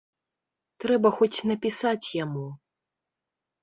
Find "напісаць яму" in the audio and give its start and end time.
1.53-2.47